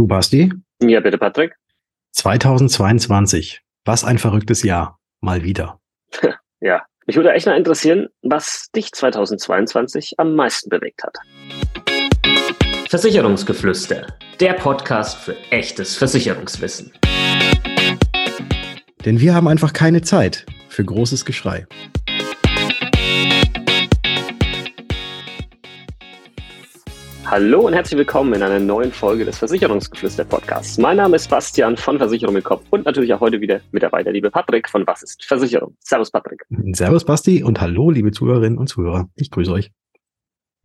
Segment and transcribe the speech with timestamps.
[0.00, 0.50] Du, Basti?
[0.80, 1.56] Ja, bitte, Patrick.
[2.12, 3.60] 2022.
[3.84, 4.98] Was ein verrücktes Jahr.
[5.20, 5.78] Mal wieder.
[6.60, 6.80] ja.
[7.04, 11.18] Mich würde echt mal interessieren, was dich 2022 am meisten bewegt hat.
[12.88, 14.06] Versicherungsgeflüster.
[14.40, 16.94] Der Podcast für echtes Versicherungswissen.
[19.04, 21.66] Denn wir haben einfach keine Zeit für großes Geschrei.
[27.30, 30.78] Hallo und herzlich willkommen in einer neuen Folge des Versicherungsgeflüster Podcasts.
[30.78, 34.02] Mein Name ist Bastian von Versicherung im Kopf und natürlich auch heute wieder mit dabei
[34.02, 35.76] der liebe Patrick von Was ist Versicherung.
[35.78, 36.44] Servus Patrick.
[36.72, 39.08] Servus Basti und hallo liebe Zuhörerinnen und Zuhörer.
[39.14, 39.70] Ich grüße euch.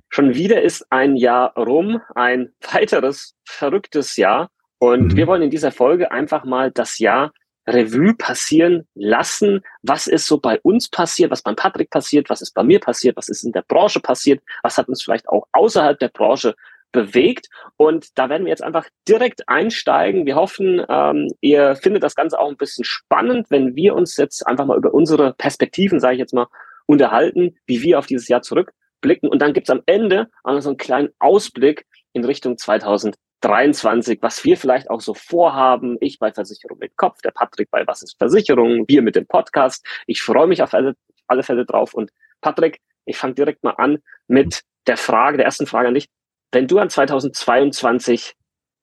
[0.10, 5.18] Schon wieder ist ein Jahr rum, ein weiteres verrücktes Jahr und mhm.
[5.18, 7.32] wir wollen in dieser Folge einfach mal das Jahr
[7.68, 9.62] Revue passieren lassen.
[9.82, 13.18] Was ist so bei uns passiert, was beim Patrick passiert, was ist bei mir passiert,
[13.18, 16.56] was ist in der Branche passiert, was hat uns vielleicht auch außerhalb der Branche
[16.92, 17.50] bewegt.
[17.76, 20.26] Und da werden wir jetzt einfach direkt einsteigen.
[20.26, 24.48] Wir hoffen, ähm, ihr findet das Ganze auch ein bisschen spannend, wenn wir uns jetzt
[24.48, 26.48] einfach mal über unsere Perspektiven, sage ich jetzt mal,
[26.86, 29.30] unterhalten, wie wir auf dieses Jahr zurückblicken.
[29.30, 33.18] Und dann gibt's am Ende auch noch so einen kleinen Ausblick in Richtung 2000.
[33.42, 35.98] 23, was wir vielleicht auch so vorhaben.
[36.00, 39.86] Ich bei Versicherung mit Kopf, der Patrick bei Was ist Versicherung, wir mit dem Podcast.
[40.08, 40.96] Ich freue mich auf alle,
[41.28, 41.94] alle Fälle drauf.
[41.94, 46.08] Und Patrick, ich fange direkt mal an mit der Frage, der ersten Frage an dich.
[46.52, 48.36] Wenn du an 2022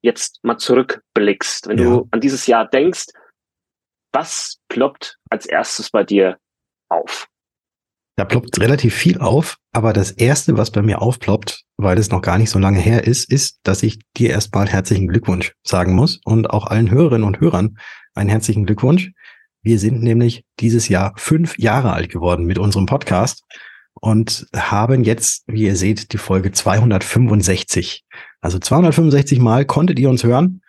[0.02, 1.84] jetzt mal zurückblickst, wenn ja.
[1.84, 3.06] du an dieses Jahr denkst,
[4.12, 6.38] was ploppt als erstes bei dir
[6.88, 7.28] auf?
[8.16, 12.20] Da ploppt relativ viel auf, aber das erste, was bei mir aufploppt, weil es noch
[12.20, 16.20] gar nicht so lange her ist, ist, dass ich dir erstmal herzlichen Glückwunsch sagen muss
[16.24, 17.78] und auch allen Hörerinnen und Hörern
[18.14, 19.12] einen herzlichen Glückwunsch.
[19.62, 23.44] Wir sind nämlich dieses Jahr fünf Jahre alt geworden mit unserem Podcast
[23.94, 28.04] und haben jetzt, wie ihr seht, die Folge 265.
[28.40, 30.62] Also 265 Mal konntet ihr uns hören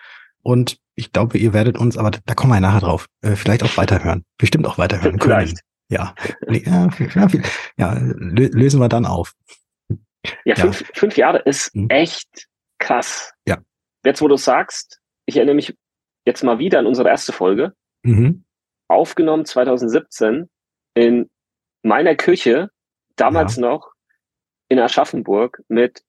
[0.44, 3.76] und ich glaube, ihr werdet uns, aber da kommen wir nachher drauf, äh, vielleicht auch
[3.78, 4.24] weiterhören.
[4.38, 5.30] Bestimmt auch weiterhören können.
[5.90, 6.16] Ja,
[6.50, 6.90] ja,
[7.78, 9.36] ja, lösen wir dann auf.
[10.46, 10.88] Ja, fünf, ja.
[10.94, 11.90] fünf Jahre ist mhm.
[11.90, 12.48] echt
[12.80, 13.34] krass.
[13.46, 13.58] Ja.
[14.06, 15.76] Jetzt, wo du sagst, ich erinnere mich
[16.26, 17.74] jetzt mal wieder an unsere erste Folge,
[18.04, 18.46] mhm.
[18.88, 20.50] aufgenommen 2017
[20.94, 21.30] in
[21.82, 22.70] meiner Küche,
[23.16, 23.64] damals ja.
[23.64, 23.92] noch
[24.70, 26.04] in Aschaffenburg mit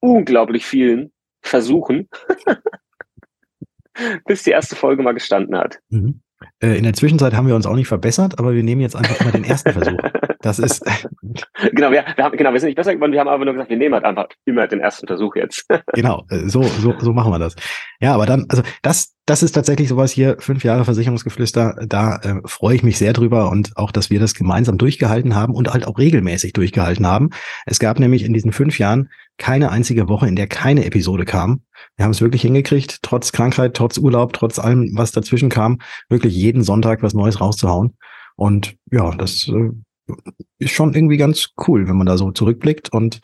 [0.00, 2.08] unglaublich vielen Versuchen,
[4.26, 5.80] bis die erste Folge mal gestanden hat.
[5.88, 6.22] Mhm.
[6.60, 9.20] Äh, in der Zwischenzeit haben wir uns auch nicht verbessert, aber wir nehmen jetzt einfach
[9.20, 9.98] immer den ersten Versuch.
[10.40, 10.84] Das ist.
[11.72, 13.70] genau, wir, wir, haben, genau, wir sind nicht besser geworden, wir haben aber nur gesagt,
[13.70, 15.66] wir nehmen halt einfach immer den ersten Versuch jetzt.
[15.94, 17.54] genau, äh, so, so, so machen wir das.
[18.00, 22.40] Ja, aber dann, also das, das ist tatsächlich sowas hier, fünf Jahre Versicherungsgeflüster, da äh,
[22.44, 25.86] freue ich mich sehr drüber und auch, dass wir das gemeinsam durchgehalten haben und halt
[25.86, 27.30] auch regelmäßig durchgehalten haben.
[27.64, 31.62] Es gab nämlich in diesen fünf Jahren keine einzige Woche, in der keine Episode kam.
[31.96, 35.78] Wir haben es wirklich hingekriegt, trotz Krankheit, trotz Urlaub, trotz allem, was dazwischen kam,
[36.08, 37.96] wirklich jeden Sonntag was Neues rauszuhauen.
[38.34, 39.70] Und ja, das äh,
[40.58, 42.92] ist schon irgendwie ganz cool, wenn man da so zurückblickt.
[42.92, 43.20] Und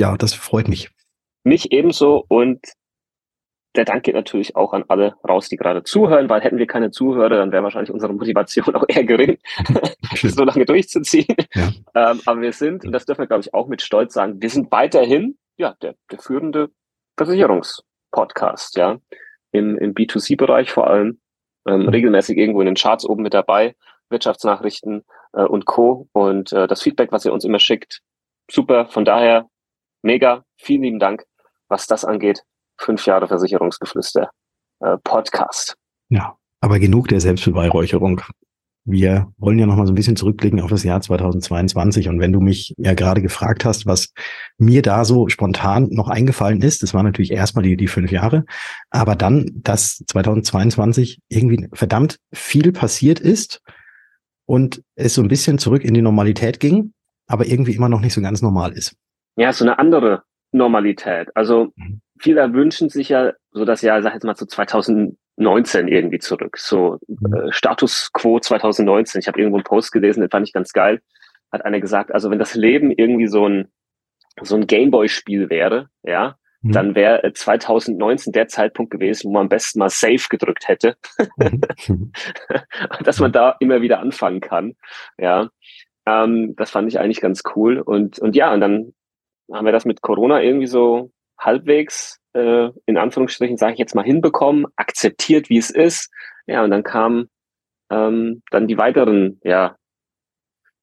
[0.00, 0.90] ja, das freut mich.
[1.44, 2.60] Mich ebenso und
[3.74, 6.90] der Dank geht natürlich auch an alle raus, die gerade zuhören, weil hätten wir keine
[6.90, 9.38] Zuhörer, dann wäre wahrscheinlich unsere Motivation auch eher gering,
[10.14, 11.34] so lange durchzuziehen.
[11.54, 11.70] Ja.
[11.94, 14.50] Ähm, aber wir sind, und das dürfen wir, glaube ich, auch mit Stolz sagen, wir
[14.50, 16.70] sind weiterhin ja, der, der führende
[17.16, 18.98] Versicherungspodcast, ja,
[19.52, 21.20] im, im B2C-Bereich vor allem,
[21.66, 23.76] ähm, regelmäßig irgendwo in den Charts oben mit dabei,
[24.08, 26.08] Wirtschaftsnachrichten äh, und Co.
[26.12, 28.02] Und äh, das Feedback, was ihr uns immer schickt,
[28.50, 28.86] super.
[28.86, 29.48] Von daher
[30.02, 31.24] mega, vielen lieben Dank,
[31.68, 32.42] was das angeht
[32.82, 34.30] fünf Jahre Versicherungsgeflüster
[34.80, 35.76] äh, Podcast.
[36.08, 38.20] Ja, aber genug der Selbstbeweihräucherung.
[38.84, 42.08] Wir wollen ja noch mal so ein bisschen zurückblicken auf das Jahr 2022.
[42.08, 44.12] Und wenn du mich ja gerade gefragt hast, was
[44.58, 48.44] mir da so spontan noch eingefallen ist, das war natürlich erstmal die, die fünf Jahre,
[48.90, 53.62] aber dann, dass 2022 irgendwie verdammt viel passiert ist
[54.46, 56.92] und es so ein bisschen zurück in die Normalität ging,
[57.28, 58.96] aber irgendwie immer noch nicht so ganz normal ist.
[59.36, 61.28] Ja, so eine andere Normalität.
[61.36, 65.88] Also mhm viele wünschen sich ja so das Jahr, sag jetzt mal zu so 2019
[65.88, 66.56] irgendwie zurück.
[66.58, 67.34] So mhm.
[67.34, 69.20] äh, Status quo 2019.
[69.20, 71.00] Ich habe irgendwo einen Post gelesen, den fand ich ganz geil.
[71.50, 73.70] Hat einer gesagt, also wenn das Leben irgendwie so ein
[74.40, 76.72] so ein Gameboy-Spiel wäre, ja, mhm.
[76.72, 80.96] dann wäre 2019 der Zeitpunkt gewesen, wo man am besten mal Safe gedrückt hätte,
[81.88, 82.12] mhm.
[83.04, 84.74] dass man da immer wieder anfangen kann.
[85.18, 85.50] Ja,
[86.06, 87.80] ähm, das fand ich eigentlich ganz cool.
[87.80, 88.94] Und und ja, und dann
[89.52, 91.10] haben wir das mit Corona irgendwie so
[91.44, 96.10] halbwegs, äh, in Anführungsstrichen, sage ich jetzt mal, hinbekommen, akzeptiert, wie es ist.
[96.46, 97.28] Ja, und dann kamen
[97.90, 99.76] ähm, dann die weiteren, ja,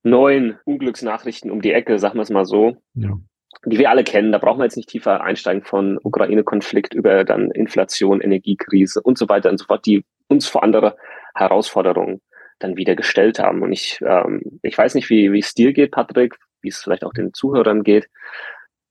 [0.04, 2.78] neuen Unglücksnachrichten um die Ecke, sagen wir es mal so.
[2.94, 3.18] Ja.
[3.66, 4.32] die wir alle kennen.
[4.32, 9.28] Da brauchen wir jetzt nicht tiefer einsteigen von Ukraine-Konflikt über dann Inflation, Energiekrise und so
[9.28, 10.96] weiter und so fort, die uns vor andere
[11.36, 12.22] Herausforderungen
[12.60, 13.62] dann wieder gestellt haben.
[13.62, 17.04] Und ich, ähm, ich weiß nicht, wie, wie es dir geht, Patrick, wie es vielleicht
[17.04, 18.08] auch den Zuhörern geht.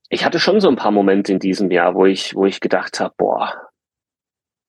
[0.09, 2.99] Ich hatte schon so ein paar Momente in diesem Jahr, wo ich, wo ich gedacht
[2.99, 3.69] habe, boah,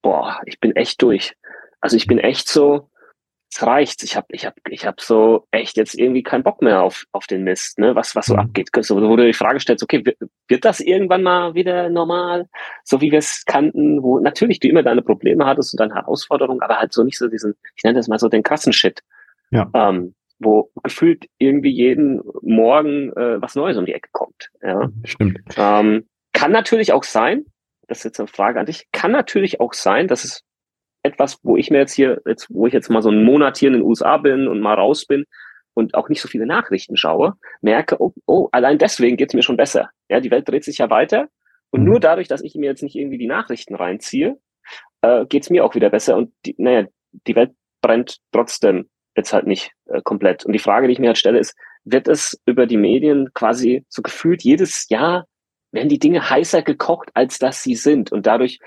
[0.02, 1.34] boah, ich bin echt durch.
[1.80, 2.90] Also ich bin echt so,
[3.52, 4.02] es reicht.
[4.02, 7.26] Ich habe ich hab, ich hab so echt jetzt irgendwie keinen Bock mehr auf, auf
[7.26, 7.96] den Mist, ne?
[7.96, 8.40] was, was so mhm.
[8.40, 8.68] abgeht.
[8.80, 12.48] So, wo du die Frage stellst, okay, wird, wird das irgendwann mal wieder normal,
[12.84, 16.62] so wie wir es kannten, wo natürlich du immer deine Probleme hattest und deine Herausforderungen,
[16.62, 19.02] aber halt so nicht so diesen, ich nenne das mal so den krassen Shit.
[19.50, 19.68] Ja.
[19.74, 24.50] Ähm, wo gefühlt irgendwie jeden Morgen äh, was Neues um die Ecke kommt.
[24.62, 24.88] Ja.
[25.04, 25.38] Stimmt.
[25.56, 27.44] Ähm, kann natürlich auch sein,
[27.86, 30.42] das ist jetzt eine Frage an dich, kann natürlich auch sein, dass es
[31.02, 33.68] etwas, wo ich mir jetzt hier, jetzt, wo ich jetzt mal so einen Monat hier
[33.68, 35.24] in den USA bin und mal raus bin
[35.74, 39.56] und auch nicht so viele Nachrichten schaue, merke, oh, oh allein deswegen geht's mir schon
[39.56, 39.90] besser.
[40.08, 41.28] Ja, die Welt dreht sich ja weiter.
[41.70, 41.86] Und mhm.
[41.86, 44.38] nur dadurch, dass ich mir jetzt nicht irgendwie die Nachrichten reinziehe,
[45.02, 46.16] äh, geht's mir auch wieder besser.
[46.16, 46.86] Und die, naja,
[47.26, 50.44] die Welt brennt trotzdem jetzt halt nicht äh, komplett.
[50.44, 53.84] Und die Frage, die ich mir halt stelle, ist, wird es über die Medien quasi
[53.88, 55.26] so gefühlt jedes Jahr
[55.72, 58.12] werden die Dinge heißer gekocht, als dass sie sind.
[58.12, 58.58] Und dadurch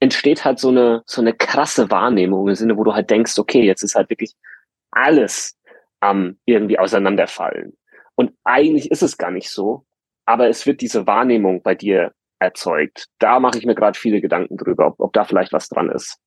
[0.00, 3.62] entsteht halt so eine, so eine krasse Wahrnehmung im Sinne, wo du halt denkst, okay,
[3.62, 4.34] jetzt ist halt wirklich
[4.90, 5.56] alles
[6.00, 7.76] am ähm, irgendwie auseinanderfallen.
[8.16, 9.86] Und eigentlich ist es gar nicht so,
[10.26, 13.06] aber es wird diese Wahrnehmung bei dir erzeugt.
[13.18, 16.18] Da mache ich mir gerade viele Gedanken drüber, ob, ob da vielleicht was dran ist.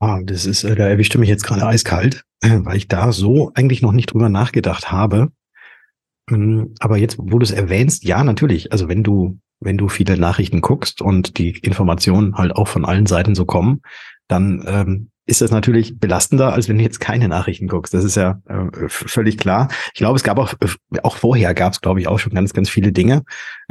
[0.00, 3.82] Ah, das ist, äh, da erwischte mich jetzt gerade eiskalt, weil ich da so eigentlich
[3.82, 5.32] noch nicht drüber nachgedacht habe.
[6.30, 8.72] Ähm, aber jetzt, wo du es erwähnst, ja, natürlich.
[8.72, 13.06] Also wenn du wenn du viele Nachrichten guckst und die Informationen halt auch von allen
[13.06, 13.80] Seiten so kommen,
[14.28, 17.94] dann ähm, ist das natürlich belastender, als wenn du jetzt keine Nachrichten guckst.
[17.94, 19.68] Das ist ja äh, völlig klar.
[19.94, 22.52] Ich glaube, es gab auch, äh, auch vorher gab es, glaube ich, auch schon ganz,
[22.52, 23.22] ganz viele Dinge.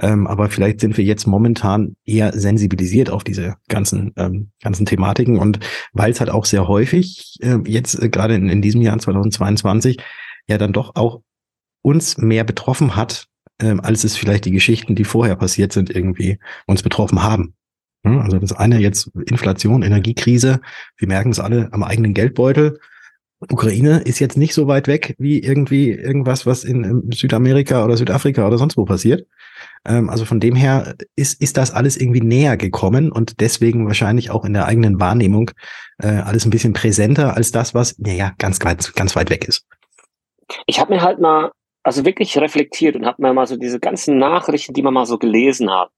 [0.01, 5.37] Ähm, aber vielleicht sind wir jetzt momentan eher sensibilisiert auf diese ganzen, ähm, ganzen Thematiken.
[5.37, 5.59] Und
[5.93, 9.97] weil es halt auch sehr häufig äh, jetzt äh, gerade in, in diesem Jahr 2022
[10.47, 11.21] ja dann doch auch
[11.83, 13.27] uns mehr betroffen hat,
[13.61, 17.53] ähm, als es vielleicht die Geschichten, die vorher passiert sind, irgendwie uns betroffen haben.
[18.03, 20.59] Also das eine jetzt Inflation, Energiekrise.
[20.97, 22.79] Wir merken es alle am eigenen Geldbeutel.
[23.49, 28.45] Ukraine ist jetzt nicht so weit weg wie irgendwie irgendwas, was in, Südamerika oder Südafrika
[28.47, 29.27] oder sonst wo passiert.
[29.85, 34.31] Ähm, also von dem her ist, ist das alles irgendwie näher gekommen und deswegen wahrscheinlich
[34.31, 35.51] auch in der eigenen Wahrnehmung
[36.01, 39.65] äh, alles ein bisschen präsenter als das, was, naja, ganz, ganz, ganz weit weg ist.
[40.65, 41.51] Ich habe mir halt mal
[41.83, 45.17] also wirklich reflektiert und habe mir mal so diese ganzen Nachrichten, die man mal so
[45.17, 45.91] gelesen hat,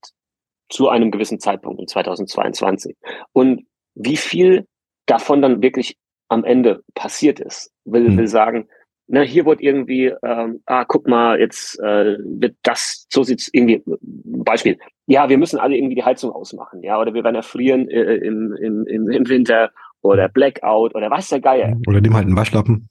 [0.70, 2.96] zu einem gewissen Zeitpunkt in 2022
[3.34, 3.66] und
[3.96, 4.68] wie viel
[5.06, 5.98] davon dann wirklich
[6.28, 7.72] am Ende passiert ist.
[7.86, 8.18] Will, mhm.
[8.18, 8.68] will sagen,
[9.08, 13.84] na, hier wird irgendwie, ähm, ah, guck mal, jetzt äh, wird das, so sieht's irgendwie,
[13.86, 18.16] Beispiel, ja, wir müssen alle irgendwie die Heizung ausmachen, ja, oder wir werden erfrieren äh,
[18.16, 19.72] im, im, im, im Winter
[20.02, 21.78] oder Blackout oder was der Geier.
[21.88, 22.90] Oder nimm halt einen Waschlappen.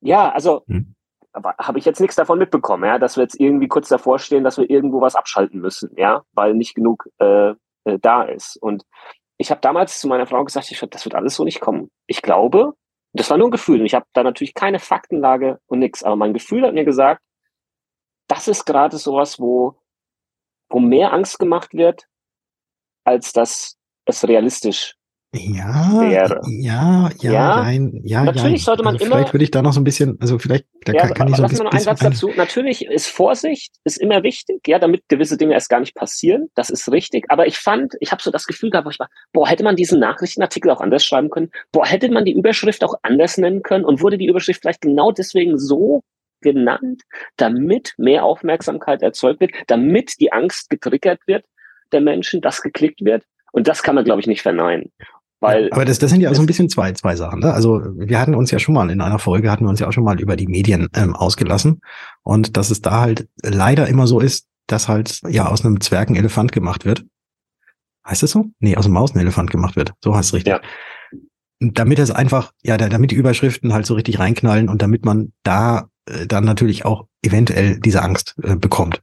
[0.00, 0.94] Ja, also mhm
[1.34, 4.58] habe ich jetzt nichts davon mitbekommen, ja, dass wir jetzt irgendwie kurz davor stehen, dass
[4.58, 8.56] wir irgendwo was abschalten müssen, ja, weil nicht genug äh, äh, da ist.
[8.56, 8.84] Und
[9.38, 11.90] ich habe damals zu meiner Frau gesagt, ich das wird alles so nicht kommen.
[12.06, 12.74] Ich glaube,
[13.12, 16.16] das war nur ein Gefühl und ich habe da natürlich keine Faktenlage und nichts, aber
[16.16, 17.22] mein Gefühl hat mir gesagt,
[18.28, 19.80] das ist gerade sowas, wo,
[20.70, 22.06] wo mehr Angst gemacht wird,
[23.04, 23.76] als dass
[24.06, 24.96] es realistisch
[25.34, 26.40] ja, wäre.
[26.46, 28.64] Ja, ja, ja, nein, ja, natürlich ja.
[28.66, 29.16] sollte man also immer.
[29.16, 31.36] Vielleicht würde ich da noch so ein bisschen, also vielleicht da ja, kann, kann ich
[31.36, 31.64] so ein bisschen.
[31.64, 32.30] Noch einen Satz dazu.
[32.36, 36.50] Natürlich ist Vorsicht ist immer wichtig, ja, damit gewisse Dinge erst gar nicht passieren.
[36.54, 37.24] Das ist richtig.
[37.30, 39.74] Aber ich fand, ich habe so das Gefühl gehabt, wo ich war, boah, hätte man
[39.74, 41.50] diesen Nachrichtenartikel auch anders schreiben können?
[41.72, 43.86] Boah, hätte man die Überschrift auch anders nennen können?
[43.86, 46.02] Und wurde die Überschrift vielleicht genau deswegen so
[46.42, 47.04] genannt,
[47.38, 51.46] damit mehr Aufmerksamkeit erzeugt wird, damit die Angst getriggert wird
[51.90, 53.24] der Menschen, dass geklickt wird?
[53.52, 54.90] Und das kann man, glaube ich, nicht verneinen.
[55.42, 57.40] Weil aber das, das sind ja so ein bisschen zwei, zwei Sachen.
[57.40, 57.52] Ne?
[57.52, 59.92] Also wir hatten uns ja schon mal in einer Folge, hatten wir uns ja auch
[59.92, 61.80] schon mal über die Medien ähm, ausgelassen.
[62.22, 66.10] Und dass es da halt leider immer so ist, dass halt ja aus einem Zwerg
[66.10, 67.04] ein Elefant gemacht wird.
[68.06, 68.46] Heißt das so?
[68.60, 69.92] Nee, aus einem Maus ein Elefant gemacht wird.
[70.02, 70.52] So heißt es richtig.
[70.52, 70.60] Ja.
[71.58, 75.88] Damit es einfach, ja, damit die Überschriften halt so richtig reinknallen und damit man da
[76.06, 79.02] äh, dann natürlich auch eventuell diese Angst äh, bekommt.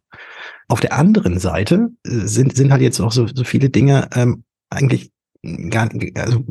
[0.70, 4.46] Auf der anderen Seite äh, sind, sind halt jetzt auch so, so viele Dinge ähm,
[4.70, 5.12] eigentlich
[5.70, 6.44] gar, also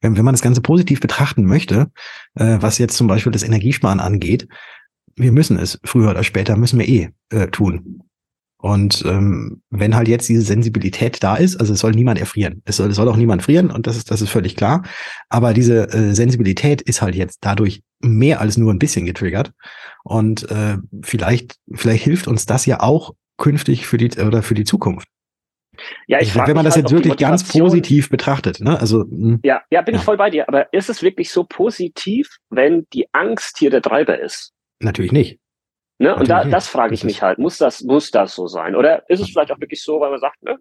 [0.00, 1.90] wenn, wenn man das Ganze positiv betrachten möchte,
[2.34, 4.48] äh, was jetzt zum Beispiel das Energiesparen angeht,
[5.16, 8.02] wir müssen es früher oder später müssen wir eh äh, tun.
[8.60, 12.76] Und ähm, wenn halt jetzt diese Sensibilität da ist, also es soll niemand erfrieren, es
[12.76, 14.82] soll, es soll auch niemand frieren und das ist das ist völlig klar.
[15.28, 19.52] Aber diese äh, Sensibilität ist halt jetzt dadurch mehr als nur ein bisschen getriggert
[20.02, 24.64] und äh, vielleicht vielleicht hilft uns das ja auch künftig für die oder für die
[24.64, 25.06] Zukunft?
[26.06, 28.78] Ja, ich also, wenn man das halt, jetzt wirklich ganz positiv betrachtet, ne?
[28.80, 29.40] Also hm.
[29.42, 30.00] ja, ja, bin ja.
[30.00, 30.48] ich voll bei dir.
[30.48, 34.52] Aber ist es wirklich so positiv, wenn die Angst hier der Treiber ist?
[34.80, 35.38] Natürlich nicht.
[35.98, 36.08] Ne?
[36.08, 37.38] Natürlich und da, das frage ich mich halt.
[37.38, 38.76] Muss das, muss das so sein?
[38.76, 40.58] Oder ist es vielleicht auch wirklich so, weil man sagt, ne,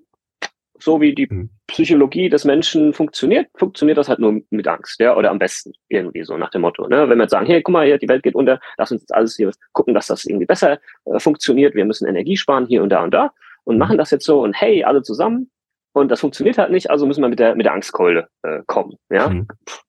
[0.79, 1.49] so wie die mhm.
[1.67, 6.23] Psychologie des Menschen funktioniert, funktioniert das halt nur mit Angst, ja, oder am besten irgendwie
[6.23, 6.87] so nach dem Motto.
[6.87, 7.09] Ne?
[7.09, 9.13] Wenn wir jetzt sagen, hey, guck mal, hier, die Welt geht unter, lass uns jetzt
[9.13, 12.89] alles hier gucken, dass das irgendwie besser äh, funktioniert, wir müssen Energie sparen hier und
[12.89, 13.31] da und da
[13.67, 13.79] und mhm.
[13.79, 15.51] machen das jetzt so und hey, alle zusammen.
[15.91, 18.97] Und das funktioniert halt nicht, also müssen wir mit der, mit der Angstkeule äh, kommen.
[19.09, 19.47] Ja, mhm.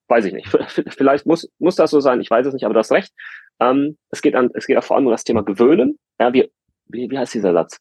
[0.08, 0.49] weiß ich nicht.
[0.88, 3.12] Vielleicht muss, muss das so sein, ich weiß es nicht, aber du hast recht.
[3.61, 5.99] Ähm, es geht an, es geht auch vor allem um das Thema Gewöhnen.
[6.18, 6.49] Ja, wir,
[6.87, 7.78] wie, wie heißt dieser Satz?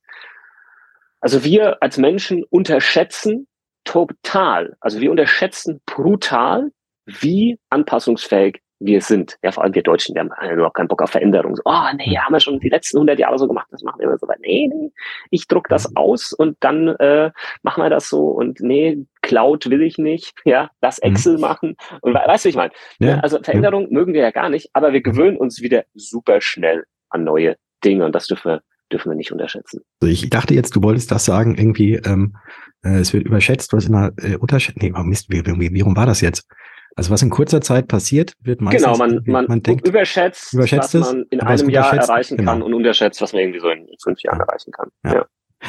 [1.19, 3.47] Also wir als Menschen unterschätzen
[3.83, 6.69] total, also wir unterschätzen brutal,
[7.05, 9.38] wie anpassungsfähig wir sind.
[9.43, 11.55] Ja, vor allem wir Deutschen, wir haben überhaupt keinen Bock auf Veränderung.
[11.55, 14.07] So, oh nee, haben wir schon die letzten 100 Jahre so gemacht, das machen wir
[14.07, 14.27] immer so.
[14.39, 14.91] Nee, nee,
[15.31, 17.31] ich druck das aus und dann äh,
[17.63, 21.12] machen wir das so und nee, Cloud will ich nicht, ja, lass mhm.
[21.12, 21.41] Excel mhm.
[21.41, 21.75] machen.
[22.01, 22.74] Und weißt du, wie ich meine?
[23.00, 23.19] Ja.
[23.19, 23.89] Also Veränderung ja.
[23.91, 28.05] mögen wir ja gar nicht, aber wir gewöhnen uns wieder super schnell an neue Dinge
[28.05, 29.81] und das dürfen wir dürfen wir nicht unterschätzen.
[30.01, 32.38] Also ich dachte jetzt, du wolltest das sagen, irgendwie, ähm,
[32.84, 34.81] äh, es wird überschätzt, was immer äh, unterschätzt.
[34.81, 36.48] Nee, Mist, wie, wie, wie rum war das jetzt?
[36.97, 40.95] Also was in kurzer Zeit passiert, wird meistens genau man, man, man denkt, überschätzt, überschätzt
[40.95, 42.53] was man in einem Jahr erreichen genau.
[42.53, 44.45] kann und unterschätzt, was man irgendwie so in fünf Jahren ja.
[44.45, 44.89] erreichen kann.
[45.05, 45.13] Ja.
[45.13, 45.25] ja.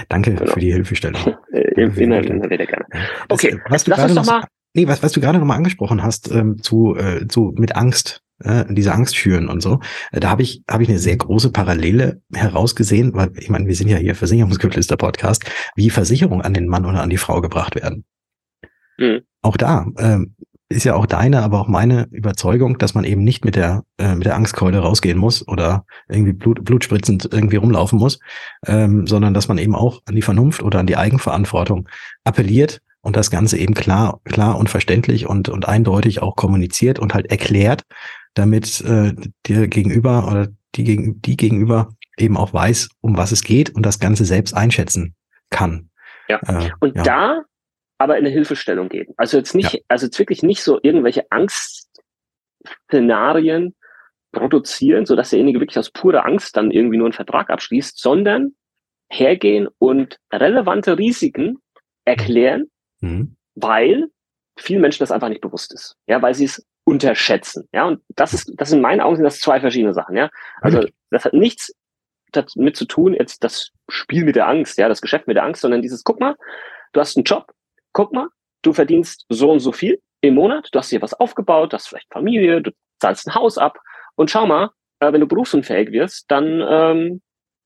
[0.09, 0.53] Danke genau.
[0.53, 1.21] für die Hilfestellung.
[1.77, 2.87] immer, wieder gerne.
[3.29, 4.45] Okay, das, was du lass uns doch mal.
[4.75, 8.23] Nee, was, was du gerade noch mal angesprochen hast, ähm, zu, äh, zu mit Angst
[8.41, 9.81] äh, diese Angst schüren und so.
[10.13, 13.75] Äh, da habe ich, habe ich eine sehr große Parallele herausgesehen, weil ich meine, wir
[13.75, 15.45] sind ja hier Versicherungsgeflüster Podcast,
[15.77, 18.05] wie Versicherungen an den Mann oder an die Frau gebracht werden.
[18.99, 19.23] Mhm.
[19.43, 20.19] Auch da äh,
[20.71, 24.15] ist ja auch deine, aber auch meine Überzeugung, dass man eben nicht mit der äh,
[24.15, 28.19] mit der Angstkeule rausgehen muss oder irgendwie Blut, blutspritzend irgendwie rumlaufen muss,
[28.67, 31.89] ähm, sondern dass man eben auch an die Vernunft oder an die Eigenverantwortung
[32.25, 37.15] appelliert und das Ganze eben klar, klar und verständlich und, und eindeutig auch kommuniziert und
[37.15, 37.85] halt erklärt,
[38.35, 39.15] damit äh,
[39.47, 43.87] dir gegenüber oder die, gegen, die gegenüber eben auch weiß, um was es geht und
[43.87, 45.15] das Ganze selbst einschätzen
[45.49, 45.89] kann.
[46.29, 46.41] Ja.
[46.47, 47.03] Äh, und ja.
[47.03, 47.43] da
[47.99, 49.13] aber in eine Hilfestellung geben.
[49.17, 49.81] Also jetzt nicht, ja.
[49.89, 53.75] also jetzt wirklich nicht so irgendwelche Angstszenarien
[54.33, 58.55] produzieren, so dass derjenige wirklich aus purer Angst dann irgendwie nur einen Vertrag abschließt, sondern
[59.11, 61.59] hergehen und relevante Risiken
[62.05, 63.37] erklären, mhm.
[63.55, 64.09] weil
[64.59, 65.97] vielen Menschen das einfach nicht bewusst ist.
[66.07, 67.69] Ja, weil sie es unterschätzen.
[67.73, 70.17] Ja, und das ist, das in meinen Augen sind das zwei verschiedene Sachen.
[70.17, 71.73] Ja, also das hat nichts
[72.33, 75.63] damit zu tun, jetzt das Spiel mit der Angst, ja, das Geschäft mit der Angst,
[75.63, 76.37] sondern dieses, guck mal,
[76.93, 77.53] du hast einen Job,
[77.99, 78.29] guck mal,
[78.63, 81.89] du verdienst so und so viel im Monat, du hast dir was aufgebaut, du hast
[81.89, 83.77] vielleicht Familie, du zahlst ein Haus ab
[84.15, 87.21] und schau mal, äh, wenn du berufsunfähig wirst, dann ähm,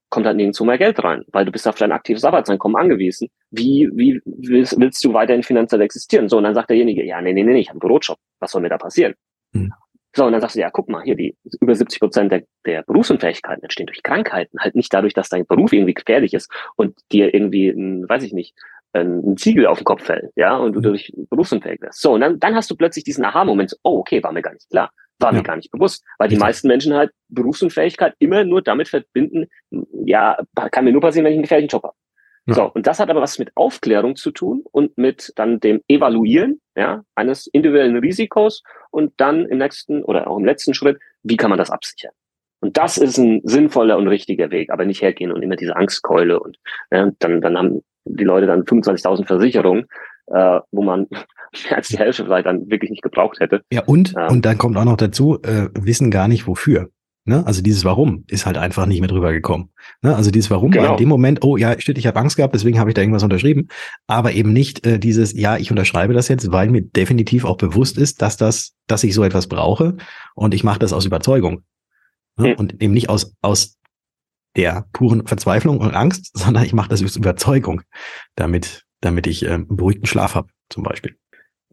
[0.09, 3.29] kommt halt nirgendwo mehr Geld rein, weil du bist auf dein aktives Arbeitseinkommen angewiesen.
[3.51, 6.31] Wie, wie willst, willst du weiterhin finanziell existieren?
[6.31, 8.17] So, und dann sagt derjenige, ja, nee, nee, nee, ich habe einen Bürojob.
[8.41, 9.15] Was soll mir da passieren?
[9.53, 9.71] Hm.
[10.17, 12.83] So, und dann sagst du, ja, guck mal, hier, die über 70 Prozent der, der
[12.85, 17.35] Berufsunfähigkeiten entstehen durch Krankheiten, halt nicht dadurch, dass dein Beruf irgendwie gefährlich ist und dir
[17.35, 18.55] irgendwie, weiß ich nicht,
[18.95, 20.83] ein Ziegel auf den Kopf fällt, ja, und du hm.
[20.83, 22.01] durch berufsunfähig wirst.
[22.01, 24.69] So, und dann, dann hast du plötzlich diesen Aha-Moment, oh, okay, war mir gar nicht
[24.71, 24.91] klar.
[25.19, 25.39] War ja.
[25.39, 29.47] mir gar nicht bewusst, weil die meisten Menschen halt Berufsunfähigkeit immer nur damit verbinden,
[30.05, 30.37] ja,
[30.73, 31.95] kann mir nur passieren, wenn ich einen gefährlichen Job habe.
[32.47, 32.55] Ja.
[32.55, 36.61] So, und das hat aber was mit Aufklärung zu tun und mit dann dem Evaluieren
[36.75, 41.51] ja, eines individuellen Risikos und dann im nächsten oder auch im letzten Schritt, wie kann
[41.51, 42.13] man das absichern?
[42.61, 46.41] Und das ist ein sinnvoller und richtiger Weg, aber nicht hergehen und immer diese Angstkeule
[46.41, 46.59] und
[46.91, 49.87] ja, dann, dann haben die Leute dann 25.000 Versicherungen,
[50.27, 51.07] äh, wo man
[51.65, 53.63] mehr als die Hälfte vielleicht dann wirklich nicht gebraucht hätte.
[53.73, 56.89] Ja, und, ähm, und dann kommt auch noch dazu, äh, wissen gar nicht wofür.
[57.25, 57.47] Ne?
[57.47, 59.71] Also dieses Warum ist halt einfach nicht mehr drüber gekommen.
[60.03, 60.17] Ne?
[60.17, 60.85] Also dieses Warum genau.
[60.85, 63.01] war in dem Moment, oh ja, stimmt, ich habe Angst gehabt, deswegen habe ich da
[63.01, 63.69] irgendwas unterschrieben,
[64.09, 67.97] aber eben nicht äh, dieses, ja, ich unterschreibe das jetzt, weil mir definitiv auch bewusst
[67.97, 69.97] ist, dass das, dass ich so etwas brauche
[70.35, 71.63] und ich mache das aus Überzeugung.
[72.37, 72.51] Ne?
[72.51, 72.55] Hm.
[72.57, 73.79] Und eben nicht aus, aus
[74.57, 77.83] der puren Verzweiflung und Angst, sondern ich mache das aus Überzeugung,
[78.37, 81.17] damit, damit ich äh, einen beruhigten Schlaf habe, zum Beispiel.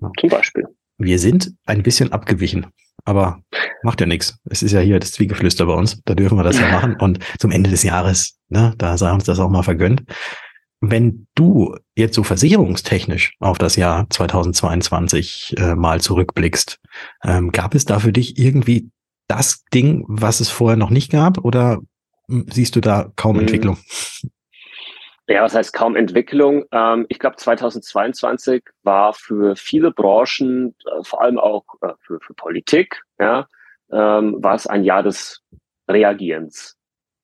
[0.02, 0.12] Ja.
[0.20, 0.66] Zum Beispiel.
[0.98, 2.68] Wir sind ein bisschen abgewichen,
[3.06, 3.42] aber
[3.84, 4.38] macht ja nichts.
[4.46, 6.02] Es ist ja hier das Zwiegeflüster bei uns.
[6.04, 6.96] Da dürfen wir das ja machen.
[6.96, 10.04] Und zum Ende des Jahres, ne, da sei uns das auch mal vergönnt.
[10.82, 16.80] Wenn du jetzt so versicherungstechnisch auf das Jahr 2022 äh, mal zurückblickst,
[17.24, 18.90] ähm, gab es da für dich irgendwie
[19.28, 21.44] das Ding, was es vorher noch nicht gab?
[21.46, 21.80] Oder
[22.52, 23.42] siehst du da kaum hm.
[23.42, 23.78] Entwicklung?
[25.28, 26.66] Ja, was heißt kaum Entwicklung?
[26.72, 32.34] Ähm, ich glaube, 2022 war für viele Branchen, äh, vor allem auch äh, für, für
[32.34, 33.48] Politik, ja,
[33.92, 35.44] ähm, war es ein Jahr des
[35.88, 36.76] Reagierens.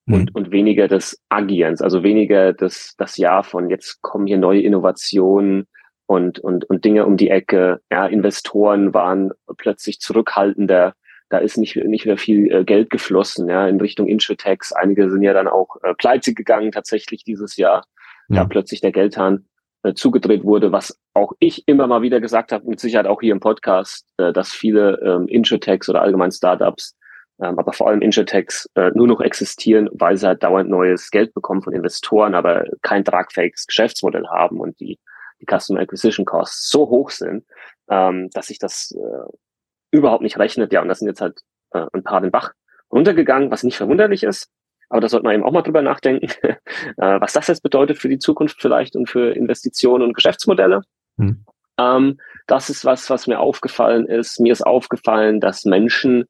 [0.08, 0.30] und, mhm.
[0.34, 5.68] und weniger des Agierens, also weniger das, das Jahr von jetzt kommen hier neue Innovationen
[6.06, 7.82] und, und, und Dinge um die Ecke.
[7.92, 10.94] Ja, Investoren waren plötzlich zurückhaltender.
[11.30, 14.72] Da ist nicht, nicht mehr viel äh, Geld geflossen, ja, in Richtung Insurtechs.
[14.72, 17.86] Einige sind ja dann auch äh, pleite gegangen tatsächlich dieses Jahr,
[18.28, 18.36] mhm.
[18.36, 19.48] da plötzlich der Geldhahn
[19.84, 23.34] äh, zugedreht wurde, was auch ich immer mal wieder gesagt habe, mit Sicherheit auch hier
[23.34, 26.96] im Podcast, äh, dass viele ähm, Insurtechs oder allgemein Startups
[27.42, 31.34] ähm, aber vor allem Insurtechs äh, nur noch existieren, weil sie halt dauernd neues Geld
[31.34, 35.00] bekommen von Investoren, aber kein tragfähiges Geschäftsmodell haben und die,
[35.42, 37.46] die Customer Acquisition Costs so hoch sind,
[37.90, 39.32] ähm, dass sich das äh,
[39.92, 40.74] überhaupt nicht rechnet.
[40.74, 42.54] Ja, und das sind jetzt halt äh, ein paar den Bach
[42.92, 44.50] runtergegangen, was nicht verwunderlich ist.
[44.90, 46.56] Aber da sollte man eben auch mal drüber nachdenken, äh,
[46.98, 50.82] was das jetzt bedeutet für die Zukunft vielleicht und für Investitionen und Geschäftsmodelle.
[51.18, 51.46] Hm.
[51.80, 54.40] Ähm, das ist was, was mir aufgefallen ist.
[54.40, 56.26] Mir ist aufgefallen, dass Menschen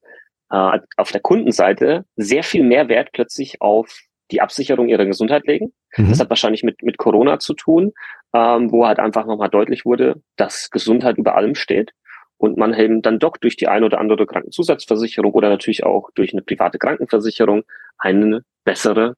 [0.49, 3.99] äh, auf der Kundenseite sehr viel mehr Wert plötzlich auf
[4.31, 5.73] die Absicherung ihrer Gesundheit legen.
[5.97, 6.09] Mhm.
[6.09, 7.93] Das hat wahrscheinlich mit, mit Corona zu tun,
[8.33, 11.91] ähm, wo halt einfach nochmal deutlich wurde, dass Gesundheit über allem steht
[12.37, 16.33] und man eben dann doch durch die eine oder andere Krankenzusatzversicherung oder natürlich auch durch
[16.33, 17.63] eine private Krankenversicherung
[17.97, 19.15] eine bessere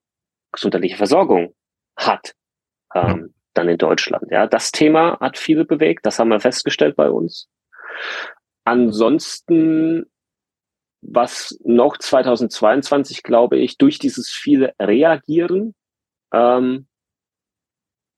[0.51, 1.53] gesundheitliche Versorgung
[1.95, 2.33] hat.
[2.93, 4.31] Ähm, dann in Deutschland.
[4.31, 7.50] Ja, das Thema hat viele bewegt, das haben wir festgestellt bei uns.
[8.65, 10.05] Ansonsten
[11.01, 15.75] was noch 2022, glaube ich, durch dieses viele Reagieren
[16.33, 16.88] ähm,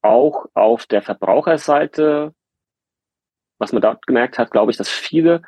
[0.01, 2.33] auch auf der Verbraucherseite,
[3.59, 5.41] was man dort gemerkt hat, glaube ich, dass viele,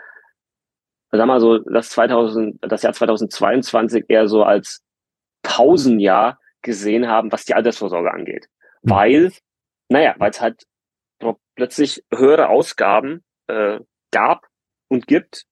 [1.11, 4.83] sag mal so, das 2000, das Jahr 2022 eher so als
[5.41, 8.47] Pausenjahr gesehen haben, was die Altersvorsorge angeht.
[8.83, 8.89] Mhm.
[8.89, 9.31] Weil,
[9.89, 10.63] naja, weil es halt
[11.55, 13.79] plötzlich höhere Ausgaben äh,
[14.11, 14.47] gab
[14.87, 15.45] und gibt,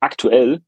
[0.00, 0.62] aktuell,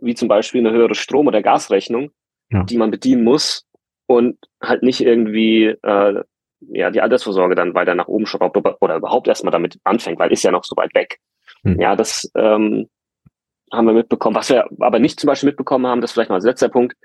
[0.00, 2.10] wie zum Beispiel eine höhere Strom- oder Gasrechnung,
[2.50, 2.64] ja.
[2.64, 3.66] die man bedienen muss
[4.06, 6.22] und halt nicht irgendwie äh,
[6.68, 10.42] ja die Altersvorsorge dann weiter nach oben schraubt oder überhaupt erstmal damit anfängt, weil ist
[10.42, 11.18] ja noch so weit weg.
[11.64, 11.80] Hm.
[11.80, 12.88] Ja, das ähm,
[13.72, 14.36] haben wir mitbekommen.
[14.36, 16.96] Was wir aber nicht zum Beispiel mitbekommen haben, das vielleicht mal als letzter Punkt.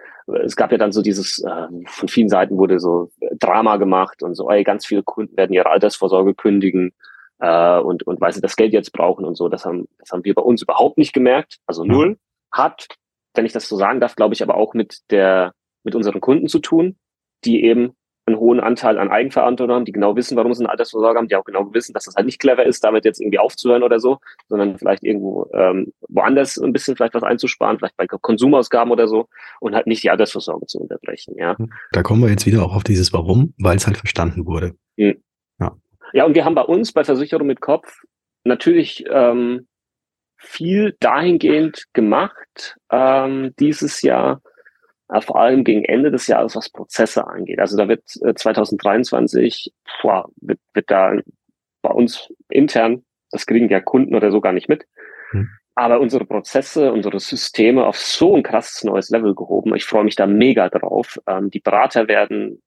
[0.44, 4.36] Es gab ja dann so dieses, äh, von vielen Seiten wurde so Drama gemacht und
[4.36, 6.94] so, ey, ganz viele Kunden werden ihre Altersvorsorge kündigen
[7.40, 9.48] äh, und, und weil sie das Geld jetzt brauchen und so.
[9.48, 11.58] Das haben, das haben wir bei uns überhaupt nicht gemerkt.
[11.66, 12.18] Also null
[12.52, 12.88] hat,
[13.34, 16.48] wenn ich das so sagen darf, glaube ich, aber auch mit der, mit unseren Kunden
[16.48, 16.98] zu tun,
[17.46, 17.94] die eben
[18.28, 21.36] einen hohen Anteil an Eigenverantwortung haben, die genau wissen, warum sie eine Altersvorsorge haben, die
[21.36, 24.20] auch genau wissen, dass das halt nicht clever ist, damit jetzt irgendwie aufzuhören oder so,
[24.48, 29.28] sondern vielleicht irgendwo ähm, woanders ein bisschen vielleicht was einzusparen, vielleicht bei Konsumausgaben oder so
[29.62, 31.36] und halt nicht die Altersvorsorge zu unterbrechen.
[31.38, 31.56] Ja,
[31.92, 34.76] da kommen wir jetzt wieder auch auf dieses Warum, weil es halt verstanden wurde.
[34.98, 35.24] Mhm.
[35.60, 35.76] Ja.
[36.14, 38.04] ja, und wir haben bei uns bei Versicherung mit Kopf
[38.44, 39.68] natürlich ähm,
[40.38, 44.42] viel dahingehend gemacht ähm, dieses Jahr,
[45.22, 47.60] vor allem gegen Ende des Jahres, was Prozesse angeht.
[47.60, 51.14] Also da wird äh, 2023 boah, wird, wird da
[51.82, 54.86] bei uns intern, das kriegen ja Kunden oder so gar nicht mit,
[55.32, 55.50] hm.
[55.76, 59.76] aber unsere Prozesse, unsere Systeme auf so ein krasses neues Level gehoben.
[59.76, 61.20] Ich freue mich da mega drauf.
[61.28, 62.62] Ähm, die Berater werden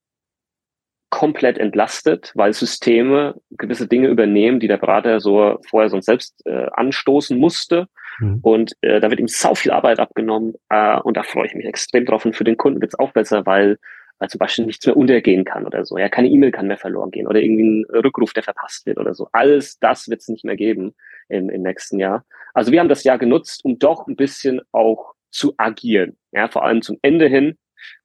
[1.11, 6.67] komplett entlastet, weil Systeme gewisse Dinge übernehmen, die der Berater so vorher sonst selbst äh,
[6.73, 7.89] anstoßen musste.
[8.21, 8.39] Mhm.
[8.43, 11.67] Und äh, da wird ihm sau viel Arbeit abgenommen äh, und da freue ich mich
[11.67, 12.25] extrem drauf.
[12.25, 13.79] Und für den Kunden wird es auch besser, weil,
[14.19, 15.99] weil zum Beispiel nichts mehr untergehen kann oder so.
[15.99, 19.15] Ja, keine E-Mail kann mehr verloren gehen oder irgendwie ein Rückruf, der verpasst wird oder
[19.15, 19.29] so.
[19.33, 20.95] Alles das wird es nicht mehr geben
[21.29, 22.25] im, im nächsten Jahr.
[22.55, 26.17] Also wir haben das Jahr genutzt, um doch ein bisschen auch zu agieren.
[26.33, 27.57] Ja, vor allem zum Ende hin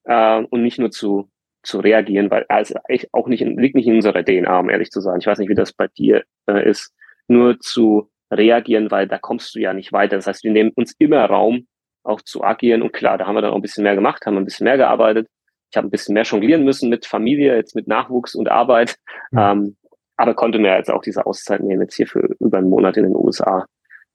[0.05, 1.29] äh, und nicht nur zu
[1.65, 5.01] zu reagieren, weil also echt auch nicht liegt nicht in unserer DNA, um ehrlich zu
[5.01, 5.19] sein.
[5.19, 6.93] Ich weiß nicht, wie das bei dir äh, ist,
[7.27, 10.15] nur zu reagieren, weil da kommst du ja nicht weiter.
[10.15, 11.67] Das heißt, wir nehmen uns immer Raum,
[12.03, 12.81] auch zu agieren.
[12.81, 14.77] Und klar, da haben wir dann auch ein bisschen mehr gemacht, haben ein bisschen mehr
[14.77, 15.27] gearbeitet.
[15.71, 18.95] Ich habe ein bisschen mehr jonglieren müssen mit Familie, jetzt mit Nachwuchs und Arbeit.
[19.31, 19.39] Mhm.
[19.39, 19.77] Ähm,
[20.17, 23.03] aber konnte mir jetzt auch diese Auszeit nehmen, jetzt hier für über einen Monat in
[23.03, 23.65] den USA.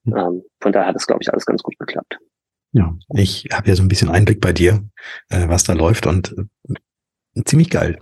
[0.04, 0.16] Mhm.
[0.16, 2.18] Ähm, von daher hat das, glaube ich, alles ganz gut geklappt.
[2.72, 4.84] Ja, ich habe ja so ein bisschen Einblick bei dir,
[5.28, 6.34] äh, was da läuft und
[7.44, 7.98] ziemlich geil.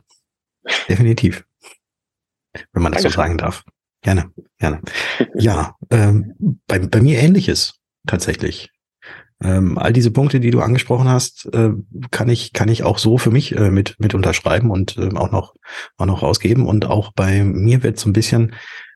[0.89, 1.45] Definitiv.
[2.73, 3.11] Wenn man das Dankeschön.
[3.11, 3.65] so sagen darf.
[4.03, 4.81] Gerne, gerne.
[5.35, 7.75] Ja, ähm, bei, bei mir ähnliches
[8.07, 8.71] tatsächlich.
[9.43, 11.71] Ähm, all diese Punkte, die du angesprochen hast, äh,
[12.11, 15.31] kann ich kann ich auch so für mich äh, mit mit unterschreiben und äh, auch
[15.31, 15.55] noch
[15.97, 18.55] auch noch rausgeben und auch bei mir wird so ein bisschen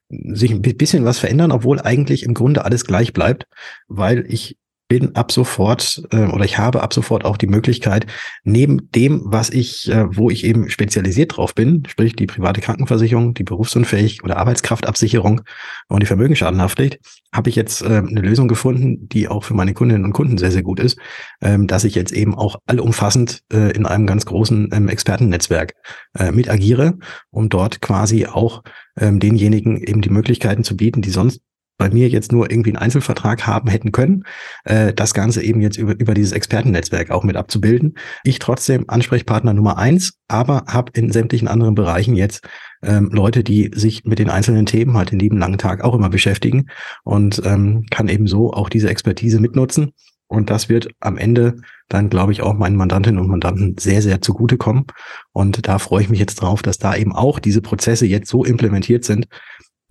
[0.08, 3.46] sich ein bisschen was verändern, obwohl eigentlich im Grunde alles gleich bleibt,
[3.88, 4.58] weil ich
[4.92, 8.04] bin ab sofort äh, oder ich habe ab sofort auch die Möglichkeit,
[8.44, 13.32] neben dem, was ich, äh, wo ich eben spezialisiert drauf bin, sprich die private Krankenversicherung,
[13.32, 15.40] die Berufsunfähig- oder Arbeitskraftabsicherung
[15.88, 16.98] und die Vermögensschadenhaftpflicht,
[17.34, 20.52] habe ich jetzt äh, eine Lösung gefunden, die auch für meine Kundinnen und Kunden sehr,
[20.52, 20.98] sehr gut ist,
[21.40, 25.72] ähm, dass ich jetzt eben auch allumfassend äh, in einem ganz großen ähm, Expertennetzwerk
[26.18, 26.98] äh, mit agiere,
[27.30, 28.62] um dort quasi auch
[29.00, 31.40] ähm, denjenigen eben die Möglichkeiten zu bieten, die sonst
[31.82, 34.22] bei mir jetzt nur irgendwie einen Einzelvertrag haben hätten können,
[34.62, 37.94] äh, das Ganze eben jetzt über, über dieses Expertennetzwerk auch mit abzubilden.
[38.22, 42.46] Ich trotzdem Ansprechpartner Nummer eins, aber habe in sämtlichen anderen Bereichen jetzt
[42.84, 46.08] ähm, Leute, die sich mit den einzelnen Themen halt den lieben langen Tag auch immer
[46.08, 46.66] beschäftigen
[47.02, 49.92] und ähm, kann eben so auch diese Expertise mitnutzen.
[50.28, 51.56] Und das wird am Ende
[51.88, 54.84] dann, glaube ich, auch meinen Mandantinnen und Mandanten sehr, sehr zugutekommen.
[55.32, 58.44] Und da freue ich mich jetzt drauf, dass da eben auch diese Prozesse jetzt so
[58.44, 59.26] implementiert sind,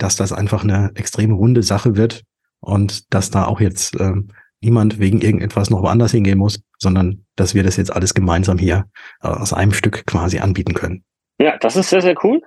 [0.02, 2.24] dass das einfach eine extrem runde Sache wird
[2.60, 4.30] und dass da auch jetzt ähm,
[4.62, 8.86] niemand wegen irgendetwas noch woanders hingehen muss, sondern dass wir das jetzt alles gemeinsam hier
[9.22, 11.04] äh, aus einem Stück quasi anbieten können.
[11.40, 12.42] Ja, das ist sehr, sehr cool.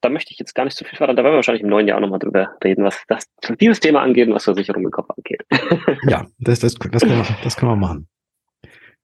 [0.00, 1.16] Da möchte ich jetzt gar nicht zu so viel verraten.
[1.16, 3.26] Da werden wir wahrscheinlich im neuen Jahr nochmal drüber reden, was das,
[3.60, 5.44] dieses Thema angeht und was Versicherung im Kopf angeht.
[6.08, 8.08] ja, das, das, das, können wir, das können wir machen.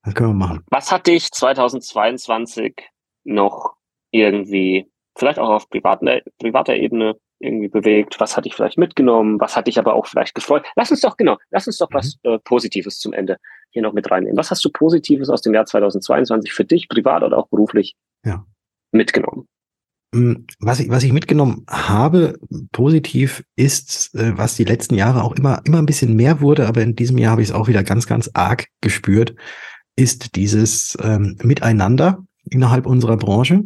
[0.05, 0.63] Das können wir machen.
[0.71, 2.75] Was hat dich 2022
[3.25, 3.75] noch
[4.13, 8.17] irgendwie, vielleicht auch auf privater, privater Ebene, irgendwie bewegt?
[8.19, 9.41] Was hat dich vielleicht mitgenommen?
[9.41, 10.65] Was hat dich aber auch vielleicht gefreut?
[10.77, 11.95] Lass uns doch, genau, lass uns doch mhm.
[11.95, 13.39] was äh, Positives zum Ende
[13.71, 14.37] hier noch mit reinnehmen.
[14.37, 18.45] Was hast du Positives aus dem Jahr 2022 für dich, privat oder auch beruflich, ja.
[18.93, 19.47] mitgenommen?
[20.15, 22.39] Mm, was ich, was ich mitgenommen habe,
[22.73, 26.83] positiv, ist, äh, was die letzten Jahre auch immer, immer ein bisschen mehr wurde, aber
[26.83, 29.35] in diesem Jahr habe ich es auch wieder ganz, ganz arg gespürt,
[29.97, 33.65] ist dieses ähm, Miteinander innerhalb unserer Branche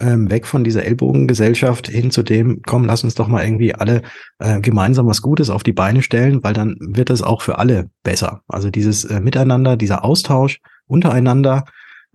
[0.00, 4.02] ähm, weg von dieser Ellbogengesellschaft hin zu dem, komm, lass uns doch mal irgendwie alle
[4.38, 7.90] äh, gemeinsam was Gutes auf die Beine stellen, weil dann wird es auch für alle
[8.02, 8.42] besser.
[8.48, 11.64] Also dieses äh, Miteinander, dieser Austausch untereinander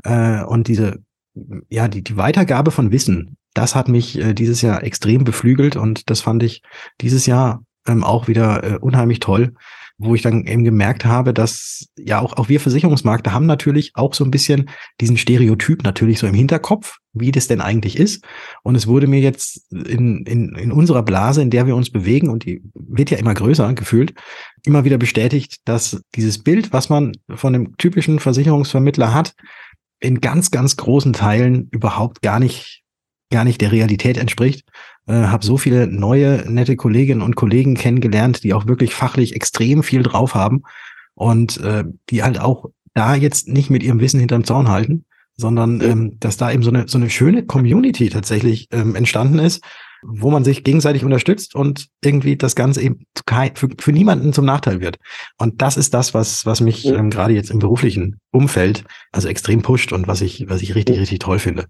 [0.04, 1.00] äh, und diese,
[1.70, 6.10] ja, die, die Weitergabe von Wissen, das hat mich äh, dieses Jahr extrem beflügelt und
[6.10, 6.62] das fand ich
[7.02, 9.54] dieses Jahr ähm, auch wieder äh, unheimlich toll,
[9.98, 14.14] wo ich dann eben gemerkt habe, dass ja auch, auch wir Versicherungsmakler haben natürlich auch
[14.14, 18.24] so ein bisschen diesen Stereotyp natürlich so im Hinterkopf, wie das denn eigentlich ist.
[18.64, 22.30] Und es wurde mir jetzt in, in, in unserer Blase, in der wir uns bewegen,
[22.30, 24.14] und die wird ja immer größer gefühlt,
[24.66, 29.36] immer wieder bestätigt, dass dieses Bild, was man von einem typischen Versicherungsvermittler hat,
[30.00, 32.83] in ganz, ganz großen Teilen überhaupt gar nicht
[33.34, 34.64] gar nicht der Realität entspricht.
[35.08, 39.84] Äh, habe so viele neue, nette Kolleginnen und Kollegen kennengelernt, die auch wirklich fachlich extrem
[39.84, 40.64] viel drauf haben
[41.16, 45.04] und äh, die halt auch da jetzt nicht mit ihrem Wissen hinterm Zaun halten,
[45.36, 49.64] sondern ähm, dass da eben so eine, so eine schöne Community tatsächlich ähm, entstanden ist,
[50.04, 53.06] wo man sich gegenseitig unterstützt und irgendwie das Ganze eben
[53.56, 54.98] für, für niemanden zum Nachteil wird.
[55.38, 59.64] Und das ist das, was, was mich ähm, gerade jetzt im beruflichen Umfeld also extrem
[59.64, 61.66] pusht und was ich, was ich richtig, richtig toll finde.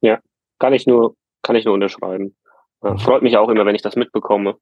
[0.00, 0.18] Ja,
[0.58, 2.36] kann ich nur, kann ich nur unterschreiben.
[2.82, 4.56] Äh, freut mich auch immer, wenn ich das mitbekomme.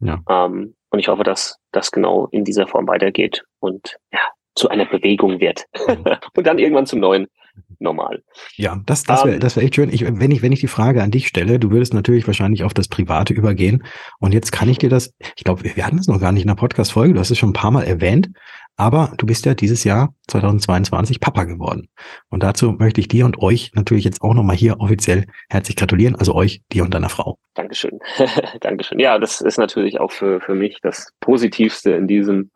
[0.00, 0.18] Ja.
[0.28, 4.20] Ähm, und ich hoffe, dass das genau in dieser Form weitergeht und ja,
[4.54, 5.64] zu einer Bewegung wird.
[5.88, 6.04] Mhm.
[6.36, 7.28] und dann irgendwann zum neuen
[7.78, 8.22] Normal.
[8.56, 9.92] Ja, das, das wäre ähm, das wär echt schön.
[9.92, 12.74] Ich, wenn, ich, wenn ich die Frage an dich stelle, du würdest natürlich wahrscheinlich auf
[12.74, 13.84] das Private übergehen.
[14.20, 16.48] Und jetzt kann ich dir das, ich glaube, wir hatten es noch gar nicht in
[16.48, 18.30] der Podcast-Folge, du hast es schon ein paar Mal erwähnt,
[18.76, 21.88] aber du bist ja dieses Jahr 2022 Papa geworden.
[22.30, 26.16] Und dazu möchte ich dir und euch natürlich jetzt auch nochmal hier offiziell herzlich gratulieren,
[26.16, 27.38] also euch, dir und deiner Frau.
[27.54, 27.98] Dankeschön.
[28.60, 28.98] Dankeschön.
[28.98, 32.50] Ja, das ist natürlich auch für, für mich das Positivste in diesem